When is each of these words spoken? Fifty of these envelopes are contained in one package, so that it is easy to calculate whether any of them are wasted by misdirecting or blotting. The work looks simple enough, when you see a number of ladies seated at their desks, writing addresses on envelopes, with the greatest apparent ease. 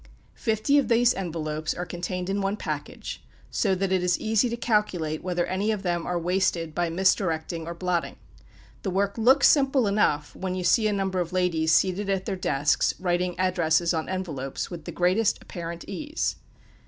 Fifty 0.33 0.79
of 0.79 0.87
these 0.87 1.13
envelopes 1.13 1.75
are 1.75 1.85
contained 1.85 2.27
in 2.27 2.41
one 2.41 2.57
package, 2.57 3.23
so 3.51 3.75
that 3.75 3.91
it 3.91 4.01
is 4.01 4.19
easy 4.19 4.49
to 4.49 4.57
calculate 4.57 5.21
whether 5.23 5.45
any 5.45 5.69
of 5.69 5.83
them 5.83 6.07
are 6.07 6.17
wasted 6.17 6.73
by 6.73 6.89
misdirecting 6.89 7.67
or 7.67 7.75
blotting. 7.75 8.15
The 8.81 8.89
work 8.89 9.15
looks 9.15 9.47
simple 9.47 9.85
enough, 9.85 10.35
when 10.35 10.55
you 10.55 10.63
see 10.63 10.87
a 10.87 10.91
number 10.91 11.19
of 11.19 11.33
ladies 11.33 11.71
seated 11.71 12.09
at 12.09 12.25
their 12.25 12.35
desks, 12.35 12.95
writing 12.99 13.35
addresses 13.37 13.93
on 13.93 14.09
envelopes, 14.09 14.71
with 14.71 14.85
the 14.85 14.91
greatest 14.91 15.39
apparent 15.39 15.85
ease. 15.87 16.35